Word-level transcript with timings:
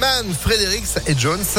Man, 0.00 0.32
Fredericks 0.32 0.96
et 1.08 1.18
Jones. 1.18 1.58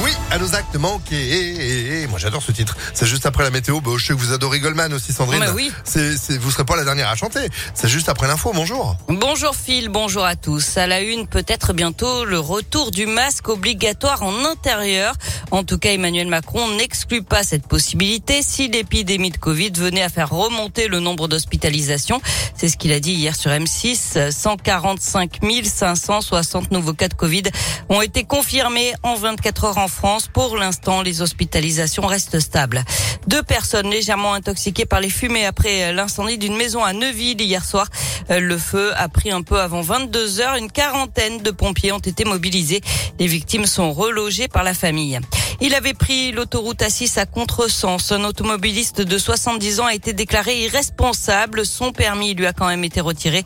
Oui, 0.00 0.10
à 0.30 0.38
nos 0.38 0.54
actes 0.54 0.74
manqués. 0.76 2.06
Moi, 2.08 2.18
j'adore 2.18 2.42
ce 2.42 2.50
titre. 2.50 2.78
C'est 2.94 3.04
juste 3.04 3.26
après 3.26 3.44
la 3.44 3.50
météo. 3.50 3.82
Bah, 3.82 3.90
je 3.98 4.06
sais 4.06 4.14
que 4.14 4.18
vous 4.18 4.32
adorez 4.32 4.58
Goldman 4.58 4.94
aussi, 4.94 5.12
Sandrine. 5.12 5.40
Mais 5.40 5.50
oui. 5.50 5.70
C'est, 5.84 6.16
c'est, 6.16 6.38
vous 6.38 6.50
serez 6.50 6.64
pas 6.64 6.76
la 6.76 6.84
dernière 6.84 7.10
à 7.10 7.14
chanter. 7.14 7.46
C'est 7.74 7.88
juste 7.88 8.08
après 8.08 8.26
l'info. 8.26 8.52
Bonjour. 8.54 8.96
Bonjour 9.08 9.54
Phil, 9.54 9.90
bonjour 9.90 10.24
à 10.24 10.34
tous. 10.34 10.78
À 10.78 10.86
la 10.86 11.02
une, 11.02 11.26
peut-être 11.26 11.74
bientôt 11.74 12.24
le 12.24 12.38
retour 12.38 12.90
du 12.90 13.04
masque 13.04 13.50
obligatoire 13.50 14.22
en 14.22 14.46
intérieur. 14.46 15.14
En 15.50 15.62
tout 15.62 15.76
cas, 15.76 15.90
Emmanuel 15.90 16.26
Macron 16.26 16.70
n'exclut 16.76 17.22
pas 17.22 17.42
cette 17.42 17.66
possibilité 17.66 18.40
si 18.40 18.68
l'épidémie 18.68 19.30
de 19.30 19.36
Covid 19.36 19.72
venait 19.76 20.02
à 20.02 20.08
faire 20.08 20.30
remonter 20.30 20.88
le 20.88 21.00
nombre 21.00 21.28
d'hospitalisations. 21.28 22.22
C'est 22.56 22.68
ce 22.68 22.78
qu'il 22.78 22.92
a 22.92 23.00
dit 23.00 23.12
hier 23.12 23.36
sur 23.36 23.50
M6. 23.50 24.30
145 24.30 25.40
560 25.64 26.70
nouveaux 26.70 26.94
cas 26.94 27.08
de 27.08 27.14
Covid 27.14 27.42
ont 27.90 28.00
été 28.00 28.24
confirmés 28.24 28.94
en 29.02 29.16
24 29.16 29.64
heures 29.64 29.81
en 29.82 29.88
France. 29.88 30.28
Pour 30.32 30.56
l'instant, 30.56 31.02
les 31.02 31.22
hospitalisations 31.22 32.06
restent 32.06 32.38
stables. 32.38 32.84
Deux 33.26 33.42
personnes 33.42 33.90
légèrement 33.90 34.32
intoxiquées 34.34 34.86
par 34.86 35.00
les 35.00 35.10
fumées 35.10 35.44
après 35.44 35.92
l'incendie 35.92 36.38
d'une 36.38 36.56
maison 36.56 36.84
à 36.84 36.92
Neuville 36.92 37.40
hier 37.40 37.64
soir. 37.64 37.88
Le 38.30 38.56
feu 38.58 38.92
a 38.96 39.08
pris 39.08 39.32
un 39.32 39.42
peu 39.42 39.60
avant 39.60 39.82
22 39.82 40.40
heures. 40.40 40.54
Une 40.54 40.70
quarantaine 40.70 41.42
de 41.42 41.50
pompiers 41.50 41.92
ont 41.92 41.98
été 41.98 42.24
mobilisés. 42.24 42.80
Les 43.18 43.26
victimes 43.26 43.66
sont 43.66 43.92
relogées 43.92 44.48
par 44.48 44.62
la 44.62 44.74
famille. 44.74 45.18
Il 45.60 45.74
avait 45.74 45.94
pris 45.94 46.32
l'autoroute 46.32 46.80
A6 46.80 47.18
à 47.18 47.26
contresens. 47.26 48.10
Un 48.12 48.24
automobiliste 48.24 49.00
de 49.00 49.18
70 49.18 49.80
ans 49.80 49.86
a 49.86 49.94
été 49.94 50.12
déclaré 50.12 50.62
irresponsable. 50.62 51.66
Son 51.66 51.92
permis 51.92 52.34
lui 52.34 52.46
a 52.46 52.52
quand 52.52 52.66
même 52.66 52.84
été 52.84 53.00
retiré. 53.00 53.44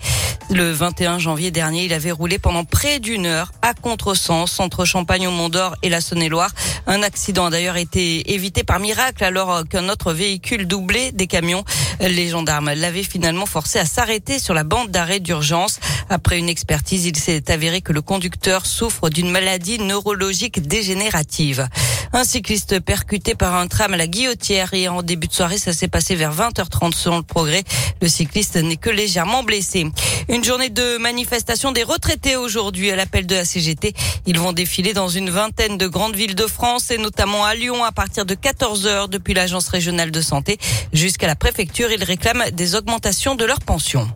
Le 0.48 0.70
21 0.70 1.18
janvier 1.18 1.50
dernier, 1.50 1.84
il 1.84 1.92
avait 1.92 2.12
roulé 2.12 2.38
pendant 2.38 2.64
près 2.64 3.00
d'une 3.00 3.26
heure 3.26 3.52
à 3.62 3.74
contresens 3.74 4.60
entre 4.60 4.84
Champagne 4.84 5.26
au 5.26 5.32
Mont 5.32 5.48
d'Or 5.48 5.74
et 5.82 5.88
la 5.88 6.00
Saône-et-Loire. 6.00 6.50
Un 6.86 7.02
accident 7.02 7.46
a 7.46 7.50
d'ailleurs 7.50 7.76
été 7.76 8.32
évité 8.32 8.62
par 8.62 8.78
miracle 8.78 9.24
alors 9.24 9.66
qu'un 9.68 9.88
autre 9.88 10.12
véhicule 10.12 10.68
doublé 10.68 11.10
des 11.10 11.26
camions. 11.26 11.64
Les 12.00 12.28
gendarmes 12.28 12.72
l'avaient 12.74 13.02
finalement 13.02 13.46
forcé 13.46 13.80
à 13.80 13.84
s'arrêter 13.84 14.38
sur 14.38 14.54
la 14.54 14.62
bande 14.62 14.90
d'arrêt 14.90 15.18
d'urgence. 15.18 15.80
Après 16.10 16.38
une 16.38 16.48
expertise, 16.48 17.06
il 17.06 17.16
s'est 17.16 17.50
avéré 17.50 17.80
que 17.80 17.92
le 17.92 18.02
conducteur 18.02 18.66
souffre 18.66 19.10
d'une 19.10 19.30
maladie 19.30 19.80
neurologique 19.80 20.66
dégénérative. 20.68 21.68
Un 22.16 22.24
cycliste 22.24 22.80
percuté 22.80 23.34
par 23.34 23.54
un 23.56 23.66
tram 23.66 23.92
à 23.92 23.96
la 23.98 24.06
Guillotière 24.06 24.72
et 24.72 24.88
en 24.88 25.02
début 25.02 25.26
de 25.26 25.34
soirée, 25.34 25.58
ça 25.58 25.74
s'est 25.74 25.86
passé 25.86 26.14
vers 26.14 26.34
20h30 26.34 26.94
selon 26.94 27.18
le 27.18 27.22
progrès. 27.22 27.62
Le 28.00 28.08
cycliste 28.08 28.56
n'est 28.56 28.78
que 28.78 28.88
légèrement 28.88 29.42
blessé. 29.42 29.86
Une 30.30 30.42
journée 30.42 30.70
de 30.70 30.96
manifestation 30.96 31.72
des 31.72 31.82
retraités 31.82 32.36
aujourd'hui 32.36 32.90
à 32.90 32.96
l'appel 32.96 33.26
de 33.26 33.34
la 33.34 33.44
CGT. 33.44 33.92
Ils 34.24 34.38
vont 34.38 34.54
défiler 34.54 34.94
dans 34.94 35.10
une 35.10 35.28
vingtaine 35.28 35.76
de 35.76 35.86
grandes 35.88 36.16
villes 36.16 36.34
de 36.34 36.46
France 36.46 36.90
et 36.90 36.96
notamment 36.96 37.44
à 37.44 37.54
Lyon 37.54 37.84
à 37.84 37.92
partir 37.92 38.24
de 38.24 38.34
14h 38.34 39.10
depuis 39.10 39.34
l'agence 39.34 39.68
régionale 39.68 40.10
de 40.10 40.22
santé 40.22 40.56
jusqu'à 40.94 41.26
la 41.26 41.36
préfecture. 41.36 41.92
Ils 41.92 42.02
réclament 42.02 42.50
des 42.50 42.76
augmentations 42.76 43.34
de 43.34 43.44
leurs 43.44 43.60
pensions. 43.60 44.08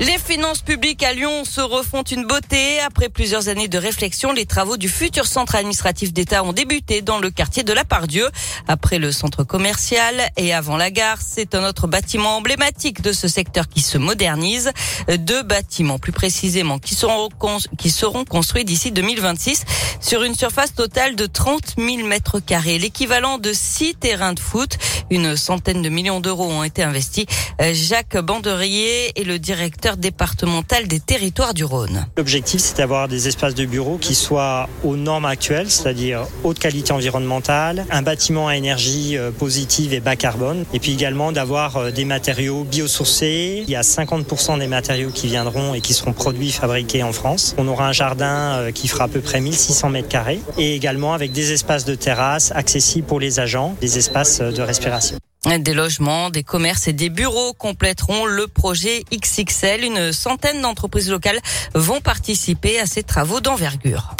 Les 0.00 0.16
finances 0.16 0.60
publiques 0.60 1.02
à 1.02 1.12
Lyon 1.12 1.44
se 1.44 1.60
refont 1.60 2.02
une 2.02 2.24
beauté. 2.24 2.78
Après 2.78 3.08
plusieurs 3.08 3.48
années 3.48 3.66
de 3.66 3.78
réflexion, 3.78 4.30
les 4.30 4.46
travaux 4.46 4.76
du 4.76 4.88
futur 4.88 5.26
centre 5.26 5.56
administratif 5.56 6.12
d'État 6.12 6.44
ont 6.44 6.52
débuté 6.52 7.02
dans 7.02 7.18
le 7.18 7.30
quartier 7.30 7.64
de 7.64 7.72
la 7.72 7.84
Pardieu. 7.84 8.28
Après 8.68 9.00
le 9.00 9.10
centre 9.10 9.42
commercial 9.42 10.14
et 10.36 10.54
avant 10.54 10.76
la 10.76 10.92
gare, 10.92 11.18
c'est 11.20 11.56
un 11.56 11.64
autre 11.64 11.88
bâtiment 11.88 12.36
emblématique 12.36 13.02
de 13.02 13.10
ce 13.10 13.26
secteur 13.26 13.66
qui 13.68 13.80
se 13.80 13.98
modernise. 13.98 14.70
Deux 15.08 15.42
bâtiments 15.42 15.98
plus 15.98 16.12
précisément 16.12 16.78
qui 16.78 16.94
seront, 16.94 17.28
qui 17.76 17.90
seront 17.90 18.24
construits 18.24 18.64
d'ici 18.64 18.92
2026 18.92 19.64
sur 20.00 20.22
une 20.22 20.36
surface 20.36 20.74
totale 20.74 21.16
de 21.16 21.26
30 21.26 21.74
000 21.76 22.06
mètres 22.06 22.38
carrés, 22.38 22.78
l'équivalent 22.78 23.38
de 23.38 23.52
six 23.52 23.96
terrains 23.96 24.32
de 24.32 24.40
foot. 24.40 24.78
Une 25.10 25.36
centaine 25.36 25.82
de 25.82 25.88
millions 25.88 26.20
d'euros 26.20 26.46
ont 26.46 26.62
été 26.62 26.84
investis. 26.84 27.26
Jacques 27.72 28.16
Banderier 28.18 29.18
est 29.18 29.24
le 29.24 29.40
directeur 29.40 29.87
départemental 29.96 30.86
des 30.86 31.00
territoires 31.00 31.54
du 31.54 31.64
Rhône. 31.64 32.06
L'objectif, 32.16 32.60
c'est 32.60 32.76
d'avoir 32.76 33.08
des 33.08 33.28
espaces 33.28 33.54
de 33.54 33.64
bureaux 33.64 33.98
qui 33.98 34.14
soient 34.14 34.68
aux 34.84 34.96
normes 34.96 35.24
actuelles, 35.24 35.70
c'est-à-dire 35.70 36.26
haute 36.44 36.58
qualité 36.58 36.92
environnementale, 36.92 37.86
un 37.90 38.02
bâtiment 38.02 38.48
à 38.48 38.56
énergie 38.56 39.16
positive 39.38 39.94
et 39.94 40.00
bas 40.00 40.16
carbone, 40.16 40.64
et 40.72 40.78
puis 40.78 40.92
également 40.92 41.32
d'avoir 41.32 41.92
des 41.92 42.04
matériaux 42.04 42.64
biosourcés. 42.64 43.64
Il 43.66 43.70
y 43.70 43.76
a 43.76 43.82
50% 43.82 44.58
des 44.58 44.66
matériaux 44.66 45.10
qui 45.10 45.26
viendront 45.26 45.74
et 45.74 45.80
qui 45.80 45.94
seront 45.94 46.12
produits, 46.12 46.50
fabriqués 46.52 47.02
en 47.02 47.12
France. 47.12 47.54
On 47.58 47.68
aura 47.68 47.88
un 47.88 47.92
jardin 47.92 48.70
qui 48.74 48.88
fera 48.88 49.04
à 49.04 49.08
peu 49.08 49.20
près 49.20 49.40
1600 49.40 49.90
mètres 49.90 50.08
carrés, 50.08 50.40
et 50.56 50.74
également 50.74 51.14
avec 51.14 51.32
des 51.32 51.52
espaces 51.52 51.84
de 51.84 51.94
terrasse 51.94 52.52
accessibles 52.54 53.06
pour 53.06 53.20
les 53.20 53.40
agents, 53.40 53.74
des 53.80 53.98
espaces 53.98 54.40
de 54.40 54.62
respiration. 54.62 55.16
Des 55.56 55.72
logements, 55.72 56.28
des 56.28 56.42
commerces 56.42 56.88
et 56.88 56.92
des 56.92 57.08
bureaux 57.08 57.54
compléteront 57.54 58.26
le 58.26 58.46
projet 58.48 59.04
XXL. 59.10 59.82
Une 59.82 60.12
centaine 60.12 60.60
d'entreprises 60.60 61.10
locales 61.10 61.40
vont 61.74 62.02
participer 62.02 62.78
à 62.78 62.84
ces 62.84 63.02
travaux 63.02 63.40
d'envergure. 63.40 64.14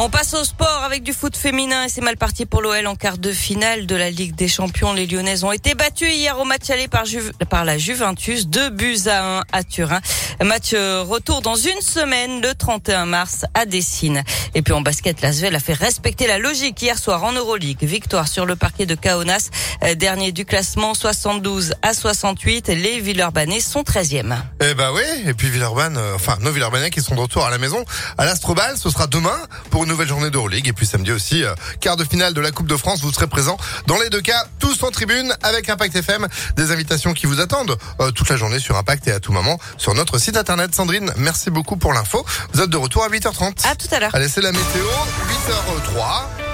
On 0.00 0.10
passe 0.10 0.32
au 0.34 0.44
sport 0.44 0.82
avec 0.84 1.02
du 1.02 1.12
foot 1.12 1.36
féminin 1.36 1.82
et 1.84 1.88
c'est 1.88 2.00
mal 2.02 2.16
parti 2.16 2.46
pour 2.46 2.62
l'OL 2.62 2.86
en 2.86 2.94
quart 2.94 3.18
de 3.18 3.32
finale 3.32 3.84
de 3.84 3.96
la 3.96 4.10
Ligue 4.10 4.36
des 4.36 4.46
Champions. 4.46 4.92
Les 4.92 5.08
Lyonnaises 5.08 5.42
ont 5.42 5.50
été 5.50 5.74
battues 5.74 6.12
hier 6.12 6.38
au 6.38 6.44
match 6.44 6.70
aller 6.70 6.86
par, 6.86 7.64
la 7.64 7.78
Juventus, 7.78 8.46
deux 8.46 8.70
buts 8.70 9.08
à 9.08 9.38
1 9.38 9.42
à 9.50 9.64
Turin. 9.64 10.00
Match 10.40 10.72
retour 10.72 11.42
dans 11.42 11.56
une 11.56 11.80
semaine, 11.80 12.40
le 12.40 12.54
31 12.54 13.06
mars 13.06 13.44
à 13.54 13.66
Dessine. 13.66 14.22
Et 14.54 14.62
puis 14.62 14.72
en 14.72 14.82
basket, 14.82 15.20
l'Asvel 15.20 15.56
a 15.56 15.58
fait 15.58 15.72
respecter 15.72 16.28
la 16.28 16.38
logique 16.38 16.80
hier 16.80 16.96
soir 16.96 17.24
en 17.24 17.32
Euroleague. 17.32 17.82
Victoire 17.82 18.28
sur 18.28 18.46
le 18.46 18.54
parquet 18.54 18.86
de 18.86 18.94
Kaunas, 18.94 19.50
dernier 19.96 20.30
du 20.30 20.44
classement 20.44 20.94
72 20.94 21.74
à 21.82 21.92
68. 21.92 22.68
Les 22.68 23.00
Villeurbanais 23.00 23.58
sont 23.58 23.82
13e. 23.82 24.36
Eh 24.60 24.74
bah 24.74 24.92
oui, 24.94 25.02
et 25.26 25.34
puis 25.34 25.50
Villeurbanne, 25.50 25.96
euh, 25.96 26.14
enfin 26.14 26.38
nos 26.40 26.52
Villeurbanais 26.52 26.90
qui 26.90 27.00
sont 27.00 27.16
de 27.16 27.20
retour 27.20 27.44
à 27.44 27.50
la 27.50 27.58
maison 27.58 27.84
à 28.16 28.24
l'Astrobal, 28.24 28.76
ce 28.76 28.90
sera 28.90 29.08
demain 29.08 29.36
pour 29.70 29.87
nouvelle 29.88 30.08
journée 30.08 30.30
d'Euroleague 30.30 30.68
et 30.68 30.72
puis 30.72 30.86
samedi 30.86 31.10
aussi 31.12 31.44
euh, 31.44 31.54
quart 31.80 31.96
de 31.96 32.04
finale 32.04 32.34
de 32.34 32.40
la 32.40 32.50
Coupe 32.50 32.68
de 32.68 32.76
France. 32.76 33.00
Vous 33.00 33.12
serez 33.12 33.26
présents 33.26 33.56
dans 33.86 33.98
les 33.98 34.10
deux 34.10 34.20
cas, 34.20 34.44
tous 34.58 34.82
en 34.82 34.90
tribune 34.90 35.34
avec 35.42 35.68
Impact 35.68 35.96
FM. 35.96 36.28
Des 36.56 36.70
invitations 36.70 37.14
qui 37.14 37.26
vous 37.26 37.40
attendent 37.40 37.76
euh, 38.00 38.10
toute 38.10 38.28
la 38.28 38.36
journée 38.36 38.58
sur 38.58 38.76
Impact 38.76 39.08
et 39.08 39.12
à 39.12 39.20
tout 39.20 39.32
moment 39.32 39.58
sur 39.76 39.94
notre 39.94 40.18
site 40.18 40.36
internet. 40.36 40.74
Sandrine, 40.74 41.12
merci 41.16 41.50
beaucoup 41.50 41.76
pour 41.76 41.92
l'info. 41.92 42.24
Vous 42.52 42.60
êtes 42.60 42.70
de 42.70 42.76
retour 42.76 43.02
à 43.02 43.08
8h30. 43.08 43.66
À 43.66 43.74
tout 43.74 43.88
à 43.92 44.00
l'heure. 44.00 44.14
Allez, 44.14 44.28
c'est 44.28 44.42
la 44.42 44.52
météo, 44.52 44.84
8h03. 45.26 46.47